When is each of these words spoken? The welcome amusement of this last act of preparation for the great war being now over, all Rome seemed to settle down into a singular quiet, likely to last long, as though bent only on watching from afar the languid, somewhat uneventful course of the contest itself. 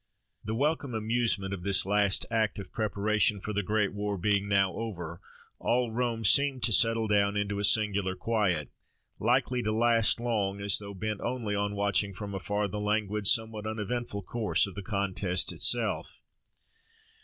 The 0.43 0.55
welcome 0.55 0.95
amusement 0.95 1.53
of 1.53 1.61
this 1.61 1.85
last 1.85 2.25
act 2.31 2.57
of 2.57 2.71
preparation 2.71 3.39
for 3.39 3.53
the 3.53 3.61
great 3.61 3.93
war 3.93 4.17
being 4.17 4.47
now 4.47 4.73
over, 4.73 5.21
all 5.59 5.91
Rome 5.91 6.23
seemed 6.25 6.63
to 6.63 6.73
settle 6.73 7.05
down 7.05 7.37
into 7.37 7.59
a 7.59 7.63
singular 7.63 8.15
quiet, 8.15 8.71
likely 9.19 9.61
to 9.61 9.71
last 9.71 10.19
long, 10.19 10.59
as 10.59 10.79
though 10.79 10.95
bent 10.95 11.21
only 11.21 11.53
on 11.53 11.75
watching 11.75 12.15
from 12.15 12.33
afar 12.33 12.67
the 12.67 12.79
languid, 12.79 13.27
somewhat 13.27 13.67
uneventful 13.67 14.23
course 14.23 14.65
of 14.65 14.73
the 14.73 14.81
contest 14.81 15.51
itself. 15.51 16.19